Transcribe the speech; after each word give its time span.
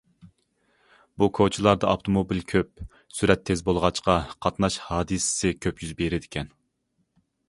بۇ 1.23 1.27
كوچىلاردا 1.39 1.91
ئاپتوموبىل 1.91 2.39
كۆپ، 2.51 2.81
سۈرئەت 3.17 3.43
تېز 3.49 3.61
بولغاچقا، 3.67 4.15
قاتناش 4.47 4.79
ھادىسىسى 4.87 5.53
كۆپ 5.67 5.85
يۈز 5.85 5.93
بېرىدىكەن. 6.01 6.51